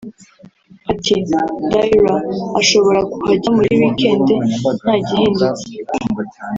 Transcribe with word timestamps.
Ati 0.91 1.13
“[Diarra] 1.71 2.15
Ashobora 2.61 2.99
kuhagera 3.11 3.55
muri 3.57 3.69
weekend 3.79 4.27
ntagihindutse” 4.81 5.63